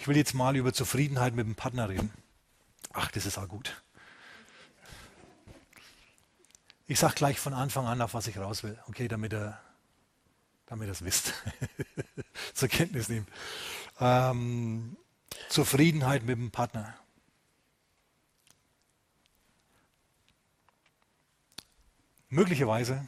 [0.00, 2.10] Ich will jetzt mal über Zufriedenheit mit dem Partner reden.
[2.94, 3.82] Ach, das ist auch gut.
[6.86, 9.60] Ich sage gleich von Anfang an, auf was ich raus will, okay, damit ihr,
[10.64, 11.34] damit ihr es wisst,
[12.54, 13.28] zur Kenntnis nehmt.
[14.00, 14.96] Ähm,
[15.50, 16.96] Zufriedenheit mit dem Partner.
[22.30, 23.06] Möglicherweise,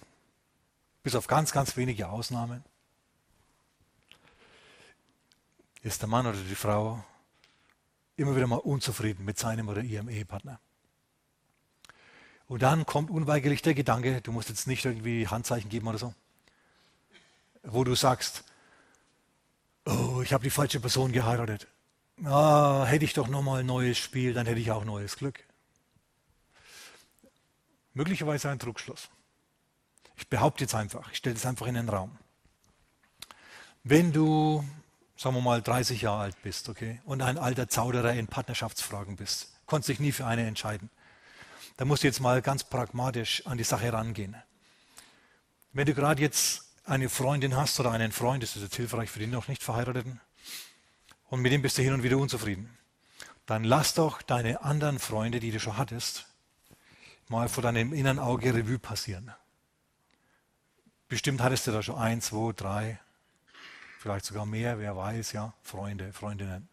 [1.02, 2.62] bis auf ganz, ganz wenige Ausnahmen,
[5.82, 7.04] ist der Mann oder die Frau
[8.16, 10.60] immer wieder mal unzufrieden mit seinem oder ihrem Ehepartner.
[12.46, 16.14] Und dann kommt unweigerlich der Gedanke, du musst jetzt nicht irgendwie Handzeichen geben oder so,
[17.62, 18.44] wo du sagst,
[19.86, 21.66] oh, ich habe die falsche Person geheiratet.
[22.24, 25.42] Ah, hätte ich doch nochmal ein neues Spiel, dann hätte ich auch neues Glück.
[27.94, 29.08] Möglicherweise ein Trugschluss.
[30.16, 32.16] Ich behaupte jetzt einfach, ich stelle es einfach in den Raum.
[33.82, 34.64] Wenn du
[35.22, 39.52] sagen wir mal 30 Jahre alt bist, okay, und ein alter Zauderer in Partnerschaftsfragen bist,
[39.66, 40.90] konntest dich nie für eine entscheiden,
[41.76, 44.34] dann musst du jetzt mal ganz pragmatisch an die Sache rangehen.
[45.72, 49.20] Wenn du gerade jetzt eine Freundin hast oder einen Freund, das ist jetzt hilfreich für
[49.20, 50.20] den noch nicht Verheirateten,
[51.30, 52.76] und mit dem bist du hin und wieder unzufrieden,
[53.46, 56.26] dann lass doch deine anderen Freunde, die du schon hattest,
[57.28, 59.32] mal vor deinem inneren Auge Revue passieren.
[61.08, 62.98] Bestimmt hattest du da schon ein, zwei, drei,
[64.02, 66.68] vielleicht sogar mehr, wer weiß, ja, Freunde, Freundinnen.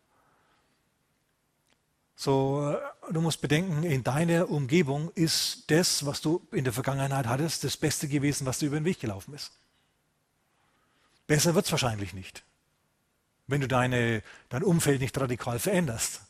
[2.16, 7.28] So, äh, du musst bedenken, in deiner Umgebung ist das, was du in der Vergangenheit
[7.28, 9.52] hattest, das Beste gewesen, was dir über den Weg gelaufen ist.
[11.28, 12.44] Besser wird es wahrscheinlich nicht,
[13.48, 16.22] wenn du deine, dein Umfeld nicht radikal veränderst.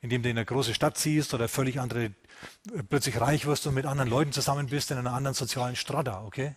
[0.00, 2.12] Indem du in eine große Stadt ziehst oder völlig andere, äh,
[2.88, 6.54] plötzlich reich wirst und mit anderen Leuten zusammen bist in einer anderen sozialen Strata, okay?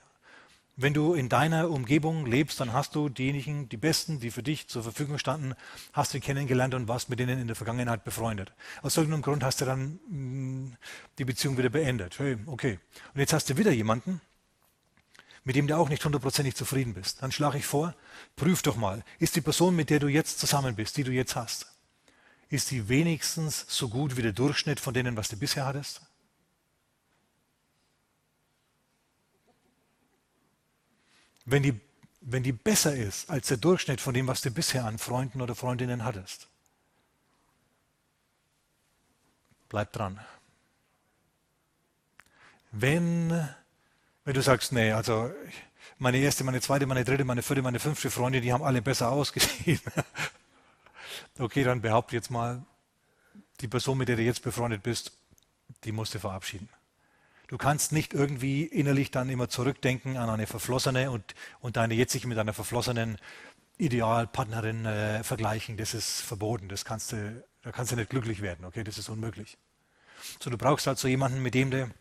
[0.78, 4.68] Wenn du in deiner Umgebung lebst, dann hast du diejenigen, die Besten, die für dich
[4.68, 5.54] zur Verfügung standen,
[5.92, 8.54] hast du kennengelernt und warst mit denen in der Vergangenheit befreundet.
[8.82, 10.78] Aus irgendeinem Grund hast du dann mm,
[11.18, 12.20] die Beziehung wieder beendet.
[12.20, 12.80] Hey, okay.
[13.14, 14.22] Und jetzt hast du wieder jemanden,
[15.44, 17.22] mit dem du auch nicht hundertprozentig zufrieden bist.
[17.22, 17.94] Dann schlage ich vor,
[18.36, 21.36] prüf doch mal, ist die Person, mit der du jetzt zusammen bist, die du jetzt
[21.36, 21.68] hast,
[22.50, 26.02] ist die wenigstens so gut wie der Durchschnitt von denen, was du bisher hattest?
[31.46, 31.80] Wenn die,
[32.22, 35.56] wenn die besser ist als der Durchschnitt von dem, was du bisher an Freunden oder
[35.56, 36.48] Freundinnen hattest.
[39.70, 40.20] Bleib dran.
[42.72, 43.48] Wenn,
[44.26, 45.32] wenn du sagst, nee, also
[45.98, 49.12] meine erste, meine zweite, meine dritte, meine vierte, meine fünfte Freunde, die haben alle besser
[49.12, 49.82] ausgesehen.
[51.40, 52.64] okay, dann behaupte jetzt mal,
[53.60, 55.12] die Person, mit der du jetzt befreundet bist,
[55.84, 56.68] die musst du verabschieden.
[57.52, 62.26] Du kannst nicht irgendwie innerlich dann immer zurückdenken an eine verflossene und, und deine jetzige
[62.30, 63.18] mit einer verflossenen
[63.78, 65.76] Idealpartnerin äh, vergleichen.
[65.76, 66.70] Das ist verboten.
[66.70, 68.64] Das kannst du, da kannst du nicht glücklich werden.
[68.64, 69.58] Okay, das ist unmöglich.
[70.40, 71.92] So, du brauchst halt so jemanden, mit dem du,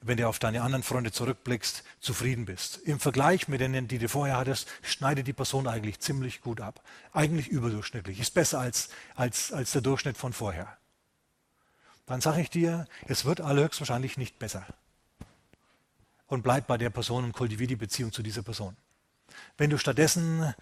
[0.00, 2.78] wenn du auf deine anderen Freunde zurückblickst, zufrieden bist.
[2.78, 6.80] Im Vergleich mit denen, die du vorher hattest, schneidet die Person eigentlich ziemlich gut ab.
[7.12, 8.20] Eigentlich überdurchschnittlich.
[8.20, 10.78] Ist besser als, als, als der Durchschnitt von vorher
[12.06, 14.64] dann sage ich dir, es wird allerhöchstwahrscheinlich nicht besser.
[16.28, 18.76] Und bleib bei der Person und kultivier die Beziehung zu dieser Person.
[19.58, 20.54] Wenn du stattdessen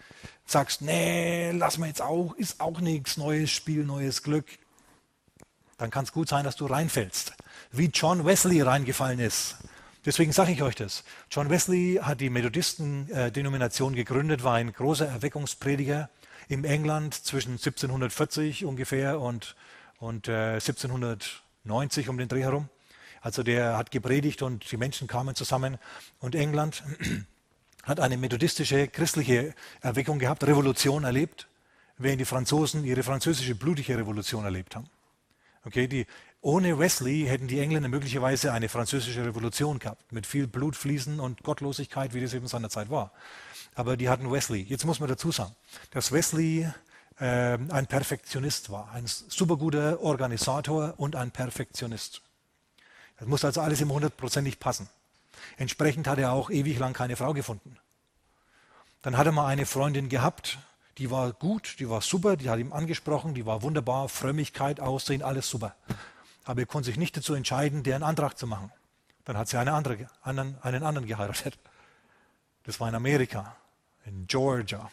[0.46, 4.46] sagst, nee, lass mal jetzt auch, ist auch nichts, neues Spiel, neues Glück,
[5.78, 7.34] dann kann es gut sein, dass du reinfällst,
[7.72, 9.56] wie John Wesley reingefallen ist.
[10.04, 11.02] Deswegen sage ich euch das.
[11.30, 16.10] John Wesley hat die Methodisten-Denomination gegründet, war ein großer Erweckungsprediger
[16.48, 19.56] im England zwischen 1740 ungefähr und
[19.98, 22.68] und äh, 1790 um den Dreh herum.
[23.20, 25.78] Also der hat gepredigt und die Menschen kamen zusammen
[26.18, 26.82] und England
[27.82, 31.48] hat eine methodistische christliche Erweckung gehabt, Revolution erlebt,
[31.96, 34.90] während die Franzosen ihre französische blutige Revolution erlebt haben.
[35.64, 36.06] Okay, die,
[36.42, 42.12] ohne Wesley hätten die Engländer möglicherweise eine französische Revolution gehabt, mit viel Blutfließen und Gottlosigkeit,
[42.12, 43.12] wie das eben seiner Zeit war.
[43.74, 44.60] Aber die hatten Wesley.
[44.60, 45.56] Jetzt muss man dazu sagen,
[45.90, 46.68] dass Wesley
[47.16, 52.22] ein Perfektionist war, ein superguter Organisator und ein Perfektionist.
[53.18, 54.88] Das muss also alles im hundertprozentig passen.
[55.56, 57.78] Entsprechend hat er auch ewig lang keine Frau gefunden.
[59.02, 60.58] Dann hat er mal eine Freundin gehabt,
[60.98, 65.22] die war gut, die war super, die hat ihm angesprochen, die war wunderbar, Frömmigkeit, Aussehen,
[65.22, 65.76] alles super.
[66.44, 68.72] Aber er konnte sich nicht dazu entscheiden, deren Antrag zu machen.
[69.24, 71.58] Dann hat sie eine andere, einen anderen geheiratet.
[72.64, 73.56] Das war in Amerika,
[74.04, 74.90] in Georgia.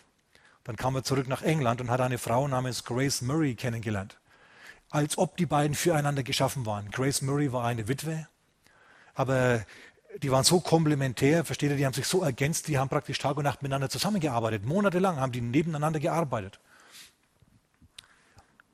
[0.64, 4.18] Dann kam er zurück nach England und hat eine Frau namens Grace Murray kennengelernt.
[4.90, 6.92] Als ob die beiden füreinander geschaffen waren.
[6.92, 8.28] Grace Murray war eine Witwe,
[9.14, 9.66] aber
[10.22, 13.38] die waren so komplementär, versteht ihr, die haben sich so ergänzt, die haben praktisch Tag
[13.38, 14.66] und Nacht miteinander zusammengearbeitet.
[14.66, 16.60] Monatelang haben die nebeneinander gearbeitet.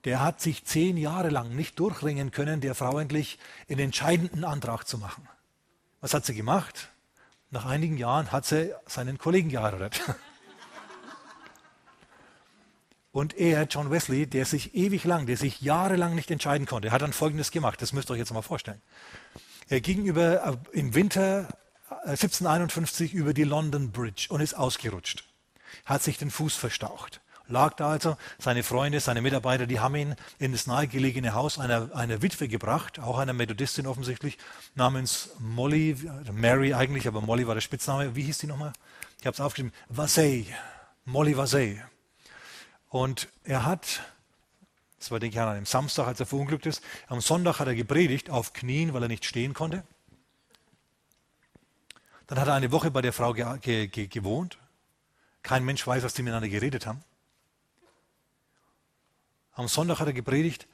[0.06, 3.40] der hat sich zehn Jahre lang nicht durchringen können, der Frau endlich
[3.70, 5.28] einen entscheidenden Antrag zu machen.
[6.00, 6.90] Was hat sie gemacht?
[7.50, 10.02] Nach einigen Jahren hat sie seinen Kollegen geheiratet.
[13.18, 17.02] Und er, John Wesley, der sich ewig lang, der sich jahrelang nicht entscheiden konnte, hat
[17.02, 17.82] dann Folgendes gemacht.
[17.82, 18.80] Das müsst ihr euch jetzt mal vorstellen.
[19.70, 21.48] Er ging über, äh, im Winter
[22.06, 25.24] 1751 äh, über die London Bridge und ist ausgerutscht.
[25.84, 27.22] Hat sich den Fuß verstaucht.
[27.48, 31.96] Lag da also, seine Freunde, seine Mitarbeiter, die haben ihn in das nahegelegene Haus einer,
[31.96, 34.38] einer Witwe gebracht, auch einer Methodistin offensichtlich,
[34.76, 35.98] namens Molly,
[36.32, 38.16] Mary eigentlich, aber Molly war der Spitzname.
[38.16, 38.74] Wie hieß die nochmal?
[39.20, 39.74] Ich habe es aufgeschrieben.
[39.90, 40.54] Vasey.
[41.06, 41.82] Molly Vasey.
[42.90, 44.02] Und er hat,
[45.00, 47.76] das war denke ich an einem Samstag, als er verunglückt ist, am Sonntag hat er
[47.76, 49.84] gepredigt auf Knien, weil er nicht stehen konnte.
[52.28, 54.58] Dann hat er eine Woche bei der Frau ge ge ge gewohnt.
[55.44, 57.04] Kein Mensch weiß, was die miteinander geredet haben.
[59.54, 60.68] Am Sonntag hat er gepredigt.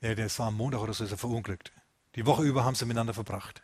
[0.00, 1.72] Nee, das war am Montag oder so, ist er verunglückt.
[2.14, 3.62] Die Woche über haben sie miteinander verbracht.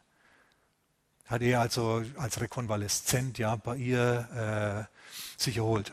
[1.26, 5.92] Hat er also als Rekonvaleszent ja, bei ihr äh, sich erholt.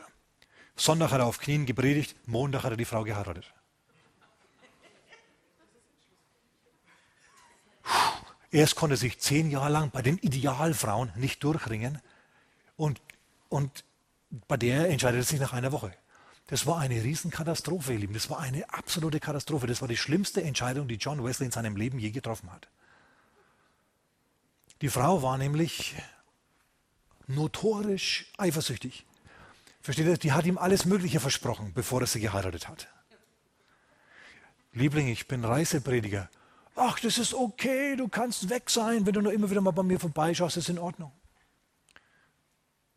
[0.76, 3.52] Sonntag hat er auf Knien gepredigt, Montag hat er die Frau geheiratet.
[8.50, 12.00] Erst konnte sich zehn Jahre lang bei den Idealfrauen nicht durchringen
[12.76, 13.00] und,
[13.48, 13.84] und
[14.48, 15.92] bei der entscheidet er sich nach einer Woche.
[16.48, 18.14] Das war eine Riesenkatastrophe, ihr Lieben.
[18.14, 19.66] Das war eine absolute Katastrophe.
[19.66, 22.68] Das war die schlimmste Entscheidung, die John Wesley in seinem Leben je getroffen hat.
[24.80, 25.96] Die Frau war nämlich
[27.26, 29.04] notorisch eifersüchtig.
[29.86, 30.16] Versteht ihr?
[30.16, 32.88] Die hat ihm alles Mögliche versprochen, bevor er sie geheiratet hat.
[34.72, 36.28] Liebling, ich bin Reiseprediger.
[36.74, 39.84] Ach, das ist okay, du kannst weg sein, wenn du nur immer wieder mal bei
[39.84, 41.12] mir vorbeischaust, ist in Ordnung.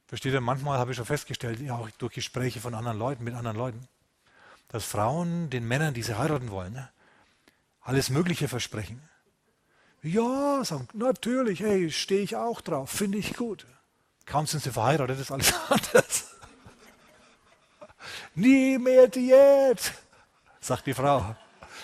[0.08, 0.42] Versteht ihr?
[0.42, 3.88] Manchmal habe ich schon festgestellt, ja, auch durch Gespräche von anderen Leuten, mit anderen Leuten,
[4.70, 6.90] dass Frauen den Männern, die sie heiraten wollen, ne,
[7.82, 9.00] alles Mögliche versprechen.
[10.02, 13.68] Ja, sagen, natürlich, hey, stehe ich auch drauf, finde ich gut.
[14.26, 16.29] Kaum sind sie verheiratet, ist alles anders.
[18.40, 19.92] Nie mehr Diät,
[20.62, 21.36] sagt die Frau,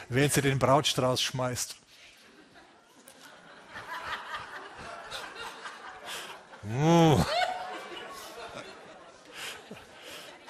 [0.08, 1.76] während sie den Brautstrauß schmeißt.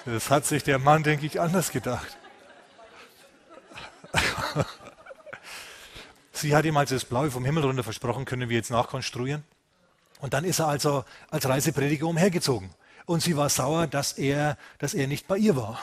[0.04, 2.16] Das hat sich der Mann, denke ich, anders gedacht.
[6.30, 9.42] Sie hat ihm also das Blaue vom Himmel runter versprochen, können wir jetzt nachkonstruieren.
[10.20, 12.70] Und dann ist er also als Reiseprediger umhergezogen.
[13.06, 15.80] Und sie war sauer, dass er, dass er nicht bei ihr war.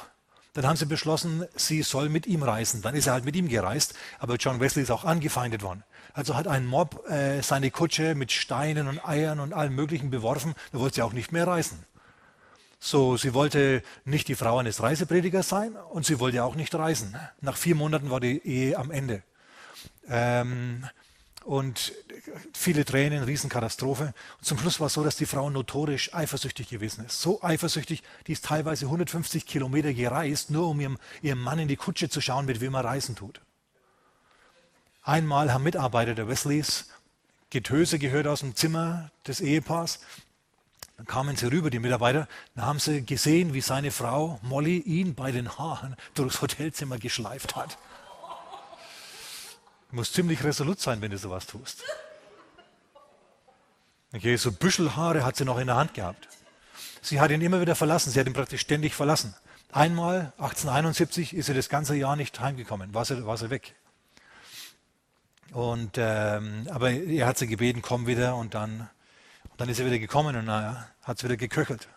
[0.53, 2.81] Dann haben sie beschlossen, sie soll mit ihm reisen.
[2.83, 5.83] Dann ist er halt mit ihm gereist, aber John Wesley ist auch angefeindet worden.
[6.13, 10.53] Also hat ein Mob äh, seine Kutsche mit Steinen und Eiern und allem Möglichen beworfen.
[10.71, 11.83] Da wollte sie auch nicht mehr reisen.
[12.79, 17.15] So, sie wollte nicht die Frau eines Reisepredigers sein und sie wollte auch nicht reisen.
[17.41, 19.23] Nach vier Monaten war die Ehe am Ende.
[20.07, 20.85] Ähm,
[21.45, 21.93] und
[22.53, 24.13] viele Tränen, Riesenkatastrophe.
[24.37, 27.21] Und zum Schluss war es so, dass die Frau notorisch eifersüchtig gewesen ist.
[27.21, 31.75] So eifersüchtig, die ist teilweise 150 Kilometer gereist, nur um ihrem, ihrem Mann in die
[31.75, 33.41] Kutsche zu schauen, mit wem er reisen tut.
[35.03, 36.87] Einmal haben Mitarbeiter der Wesleys
[37.53, 39.99] Getöse gehört aus dem Zimmer des Ehepaars.
[40.97, 45.13] Dann kamen sie rüber, die Mitarbeiter, dann haben sie gesehen, wie seine Frau Molly ihn
[45.13, 47.77] bei den Haaren durchs Hotelzimmer geschleift hat.
[49.93, 51.83] Du musst ziemlich resolut sein, wenn du sowas tust.
[54.11, 56.27] Okay, so Büschelhaare hat sie noch in der Hand gehabt.
[57.03, 58.09] Sie hat ihn immer wieder verlassen.
[58.09, 59.35] Sie hat ihn praktisch ständig verlassen.
[59.71, 62.95] Einmal, 1871, ist sie das ganze Jahr nicht heimgekommen.
[62.95, 63.75] War sie, war sie weg.
[65.51, 68.35] Und, ähm, aber er hat sie gebeten, komm wieder.
[68.35, 68.89] Und dann,
[69.51, 71.87] und dann ist er wieder gekommen und naja, hat es wieder geköchelt.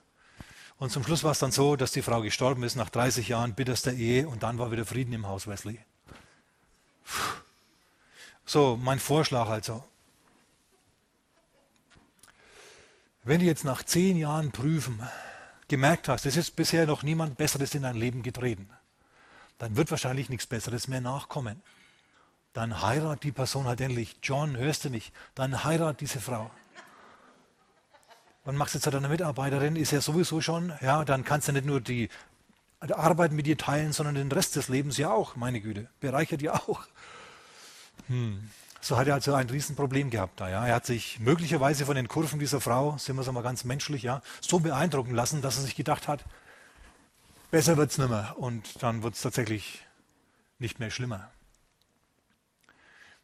[0.76, 3.54] Und zum Schluss war es dann so, dass die Frau gestorben ist nach 30 Jahren
[3.54, 5.80] bitterster Ehe und dann war wieder Frieden im Haus Wesley.
[7.06, 7.35] Puh.
[8.48, 9.82] So, mein Vorschlag also.
[13.24, 15.02] Wenn du jetzt nach zehn Jahren Prüfen
[15.66, 18.70] gemerkt hast, es ist bisher noch niemand Besseres in dein Leben getreten,
[19.58, 21.60] dann wird wahrscheinlich nichts Besseres mehr nachkommen.
[22.52, 24.16] Dann heirat die Person halt endlich.
[24.22, 25.12] John, hörst du mich?
[25.34, 26.48] Dann heirat diese Frau.
[28.44, 31.66] Und machst jetzt halt eine Mitarbeiterin, ist ja sowieso schon, ja, dann kannst du nicht
[31.66, 32.10] nur die
[32.78, 35.90] Arbeit mit dir teilen, sondern den Rest des Lebens ja auch, meine Güte.
[35.98, 36.86] Bereichert ja auch.
[38.08, 38.50] Hm.
[38.80, 40.48] So hat er also ein Riesenproblem gehabt da.
[40.48, 40.66] Ja.
[40.66, 44.02] Er hat sich möglicherweise von den Kurven dieser Frau, sind wir es mal ganz menschlich,
[44.02, 46.24] ja, so beeindrucken lassen, dass er sich gedacht hat,
[47.50, 48.36] besser wird es nicht mehr.
[48.38, 49.84] Und dann wird es tatsächlich
[50.58, 51.30] nicht mehr schlimmer.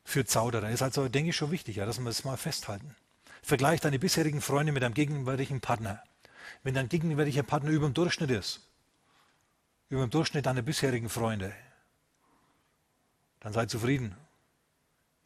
[0.04, 2.96] Für Zauderer ist also, denke ich, schon wichtig, ja, dass wir es mal festhalten.
[3.42, 6.02] Vergleich deine bisherigen Freunde mit deinem gegenwärtigen Partner.
[6.64, 8.60] Wenn dein gegenwärtiger Partner über dem Durchschnitt ist,
[9.88, 11.52] über dem Durchschnitt deiner bisherigen Freunde,
[13.42, 14.14] Dann sei zufrieden.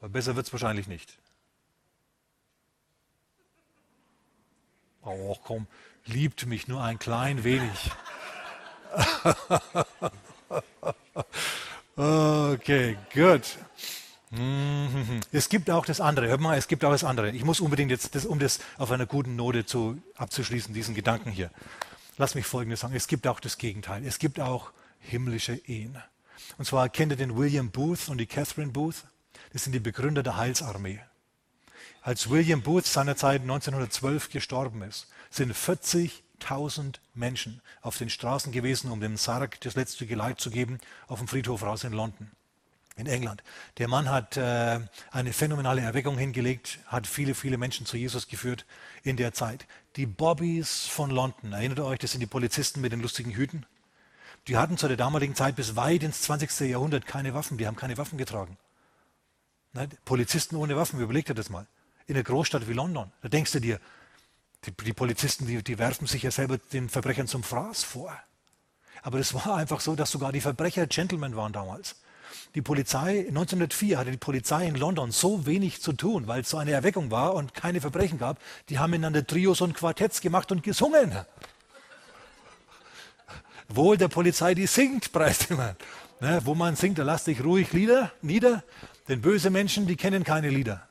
[0.01, 1.19] Weil besser wird es wahrscheinlich nicht.
[5.03, 5.67] Oh, komm,
[6.05, 7.91] liebt mich nur ein klein wenig.
[11.97, 13.59] okay, gut.
[15.33, 16.29] Es gibt auch das andere.
[16.29, 17.31] Hör mal, es gibt auch das andere.
[17.31, 21.31] Ich muss unbedingt jetzt, das, um das auf einer guten Note zu, abzuschließen, diesen Gedanken
[21.31, 21.51] hier.
[22.19, 22.95] Lass mich Folgendes sagen.
[22.95, 24.05] Es gibt auch das Gegenteil.
[24.05, 25.97] Es gibt auch himmlische Ehen.
[26.59, 29.05] Und zwar kennt ihr den William Booth und die Catherine Booth?
[29.53, 31.01] Das sind die Begründer der Heilsarmee.
[32.03, 39.01] Als William Booth seinerzeit 1912 gestorben ist, sind 40.000 Menschen auf den Straßen gewesen, um
[39.01, 42.31] dem Sarg das letzte Geleit zu geben, auf dem Friedhof raus in London
[42.97, 43.43] in England.
[43.79, 48.65] Der Mann hat äh, eine phänomenale Erweckung hingelegt, hat viele, viele Menschen zu Jesus geführt
[49.03, 49.67] in der Zeit.
[49.97, 53.67] Die Bobbys von London, erinnert ihr euch, das sind die Polizisten mit den lustigen Hüten?
[54.49, 56.61] Die hatten zu der damaligen Zeit bis weit ins 20.
[56.71, 58.57] Jahrhundert keine Waffen, die haben keine Waffen getragen.
[59.77, 59.89] Ne?
[60.05, 61.67] Polizisten ohne Waffen, überleg dir das mal.
[62.07, 63.79] In einer Großstadt wie London, da denkst du dir,
[64.65, 68.17] die, die Polizisten, die, die werfen sich ja selber den Verbrechern zum Fraß vor.
[69.03, 71.97] Aber es war einfach so, dass sogar die Verbrecher Gentlemen waren damals.
[72.55, 76.57] Die Polizei, 1904 hatte die Polizei in London so wenig zu tun, weil es so
[76.57, 78.41] eine Erweckung war und keine Verbrechen gab.
[78.69, 81.13] Die haben miteinander Trios und Quartetts gemacht und gesungen.
[83.69, 85.77] Wohl der Polizei, die singt, preist immer.
[86.21, 88.65] Ne, wo man singt, da lass dich ruhig Lieder nieder,
[89.09, 90.89] denn böse Menschen, die kennen keine Lieder.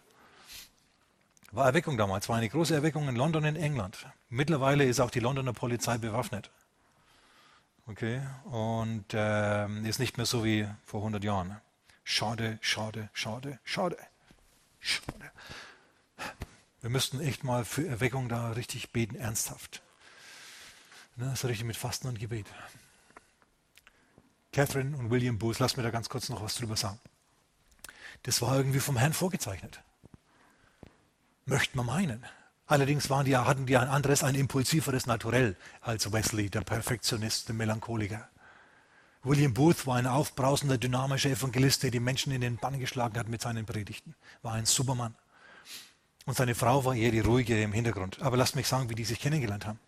[1.51, 4.05] War Erweckung damals, war eine große Erweckung in London, in England.
[4.29, 6.49] Mittlerweile ist auch die Londoner Polizei bewaffnet.
[7.87, 11.61] Okay, und äh, ist nicht mehr so wie vor 100 Jahren.
[12.03, 13.97] Schade, schade, schade, schade,
[14.79, 15.31] schade.
[16.81, 19.81] Wir müssten echt mal für Erweckung da richtig beten, ernsthaft.
[21.15, 22.47] Ne, so richtig mit Fasten und Gebet.
[24.51, 26.99] Catherine und William Booth, lass mir da ganz kurz noch was drüber sagen.
[28.25, 29.81] Das war irgendwie vom Herrn vorgezeichnet.
[31.45, 32.25] Möchte man meinen.
[32.65, 37.53] Allerdings waren die, hatten die ein anderes, ein impulsiveres Naturell als Wesley, der Perfektionist, der
[37.53, 38.27] Melancholiker.
[39.21, 43.29] William Booth war ein aufbrausender, dynamischer Evangelist, der die Menschen in den Bann geschlagen hat
[43.29, 44.15] mit seinen Predigten.
[44.41, 45.13] War ein Supermann.
[46.25, 48.23] Und seine Frau war eher die ruhige im Hintergrund.
[48.23, 49.79] Aber lasst mich sagen, wie die sich kennengelernt haben.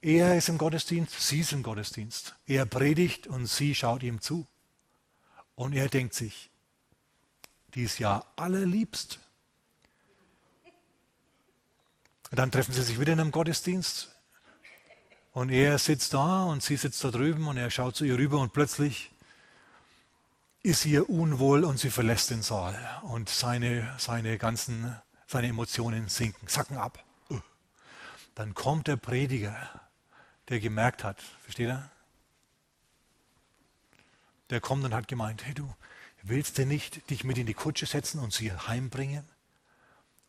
[0.00, 2.34] Er ist im Gottesdienst, sie ist im Gottesdienst.
[2.46, 4.44] Er predigt und sie schaut ihm zu.
[5.54, 6.50] Und er denkt sich,
[7.74, 9.18] die ist ja allerliebst.
[12.30, 14.14] Und dann treffen sie sich wieder in einem Gottesdienst.
[15.32, 18.38] Und er sitzt da und sie sitzt da drüben und er schaut zu ihr rüber
[18.38, 19.10] und plötzlich
[20.62, 22.76] ist ihr unwohl und sie verlässt den Saal.
[23.02, 27.04] Und seine, seine ganzen, seine Emotionen sinken, sacken ab.
[28.34, 29.56] Dann kommt der Prediger,
[30.48, 31.90] der gemerkt hat, versteht er?
[34.50, 35.72] Der kommt und hat gemeint, hey du,
[36.24, 39.24] willst du nicht dich mit in die Kutsche setzen und sie heimbringen?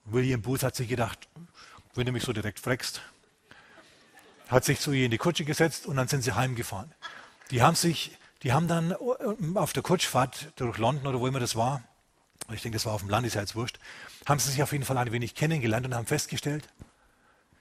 [0.04, 1.28] William Booth hat sich gedacht,
[1.96, 3.02] wenn du mich so direkt fragst.
[4.50, 6.94] Hat sich zu ihr in die Kutsche gesetzt und dann sind sie heimgefahren.
[7.50, 11.40] Die haben sich, die haben dann äh, auf der Kutschfahrt durch London oder wo immer
[11.40, 11.82] das war,
[12.52, 13.80] ich denke, das war auf dem Land, ist ja jetzt wurscht,
[14.28, 16.68] haben sie sich auf jeden Fall ein wenig kennengelernt und haben festgestellt,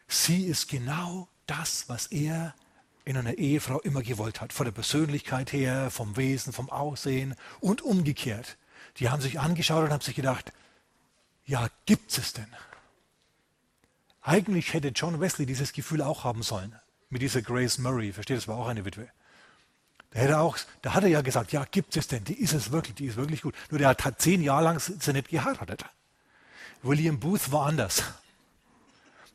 [0.09, 2.55] sie ist genau das, was er
[3.05, 4.53] in einer Ehefrau immer gewollt hat.
[4.53, 8.57] Von der Persönlichkeit her, vom Wesen, vom Aussehen und umgekehrt.
[8.97, 10.53] Die haben sich angeschaut und haben sich gedacht,
[11.47, 12.47] ja, gibt es denn?
[14.23, 16.75] Eigentlich hätte John Wesley dieses Gefühl auch haben sollen.
[17.11, 19.09] Mit dieser Grace Murray, versteht, das war auch eine Witwe.
[20.11, 22.71] Da, hätte auch, da hat er ja gesagt, ja, gibt es denn, die ist es
[22.71, 23.55] wirklich, die ist wirklich gut.
[23.71, 25.85] Nur der hat zehn Jahre lang sie nicht geheiratet.
[26.83, 28.05] William Booth war anders.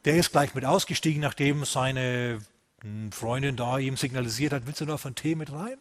[0.05, 2.41] Der ist gleich mit ausgestiegen, nachdem seine
[3.11, 5.77] Freundin da ihm signalisiert hat, willst du noch einen Tee mit rein?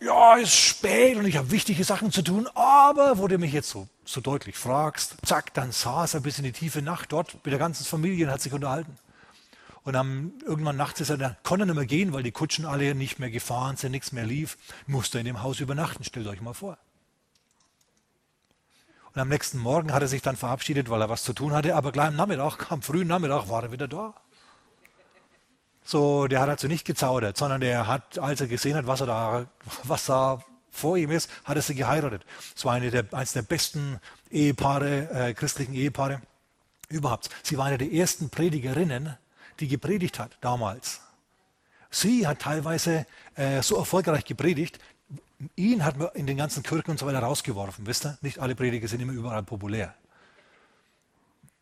[0.00, 3.68] ja, ist spät und ich habe wichtige Sachen zu tun, aber wo du mich jetzt
[3.68, 7.52] so, so deutlich fragst, zack, dann saß er bis in die tiefe Nacht dort mit
[7.52, 8.96] der ganzen Familie und hat sich unterhalten.
[9.82, 12.64] Und dann irgendwann nachts ist er, da konnte er nicht mehr gehen, weil die Kutschen
[12.64, 16.40] alle nicht mehr gefahren sind, nichts mehr lief, musste in dem Haus übernachten, stellt euch
[16.40, 16.78] mal vor.
[19.12, 21.74] Und am nächsten Morgen hat er sich dann verabschiedet, weil er was zu tun hatte,
[21.74, 24.14] aber gleich am Nachmittag, am frühen Nachmittag war er wieder da.
[25.90, 29.06] So, der hat also nicht gezaudert, sondern der hat, als er gesehen hat, was er
[29.08, 29.46] da,
[29.82, 32.24] was da vor ihm ist, hat er sie geheiratet.
[32.54, 33.98] Es war eine der, eines der besten
[34.30, 36.22] Ehepaare, äh, christlichen Ehepaare
[36.88, 37.28] überhaupt.
[37.42, 39.16] Sie war eine der ersten Predigerinnen,
[39.58, 41.00] die gepredigt hat damals.
[41.90, 43.04] Sie hat teilweise
[43.34, 44.78] äh, so erfolgreich gepredigt,
[45.56, 48.16] ihn hat man in den ganzen Kirchen und so weiter rausgeworfen, wisst ihr?
[48.20, 49.92] Nicht alle Prediger sind immer überall populär.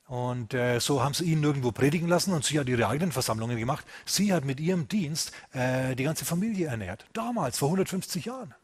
[0.08, 3.58] Und äh, so haben sie ihn nirgendwo predigen lassen und sie hat ihre eigenen Versammlungen
[3.58, 3.84] gemacht.
[4.06, 7.04] Sie hat mit ihrem Dienst äh, die ganze Familie ernährt.
[7.12, 8.54] Damals, vor 150 Jahren.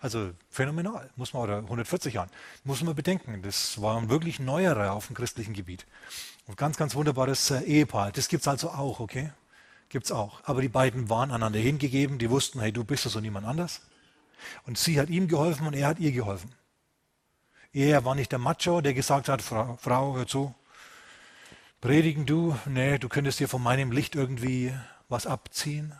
[0.00, 2.30] Also phänomenal, muss man, oder 140 Jahren,
[2.64, 3.42] muss man bedenken.
[3.42, 5.86] Das war ein wirklich neuerer auf dem christlichen Gebiet.
[6.46, 8.10] Und ganz, ganz wunderbares äh, Ehepaar.
[8.12, 9.32] Das gibt es also auch, okay?
[9.90, 10.40] Gibt es auch.
[10.44, 13.82] Aber die beiden waren einander hingegeben, die wussten, hey, du bist das und niemand anders.
[14.66, 16.50] Und sie hat ihm geholfen und er hat ihr geholfen.
[17.72, 20.54] Er war nicht der Macho, der gesagt hat, Frau, Frau hör zu,
[21.80, 24.74] predigen du, nee, du könntest dir von meinem Licht irgendwie
[25.08, 25.92] was abziehen.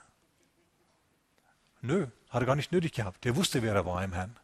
[1.81, 3.25] Nö, hat er gar nicht nötig gehabt.
[3.25, 4.37] Der wusste, wer er war im Herrn.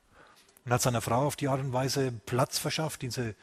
[0.64, 3.34] Und hat seiner Frau auf die Art und Weise Platz verschafft, diese,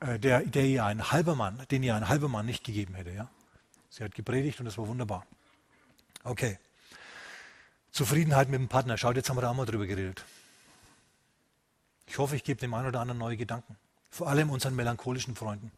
[0.00, 3.10] äh, der, der ihr ein halber Mann, den ihr ein halber Mann nicht gegeben hätte.
[3.10, 3.28] Ja?
[3.90, 5.26] Sie hat gepredigt und das war wunderbar.
[6.24, 6.58] Okay.
[7.90, 8.96] Zufriedenheit mit dem Partner.
[8.96, 10.24] Schaut, jetzt haben wir da auch mal drüber geredet.
[12.12, 13.78] Ich hoffe, ich gebe dem einen oder anderen neue Gedanken.
[14.10, 15.72] Vor allem unseren melancholischen Freunden.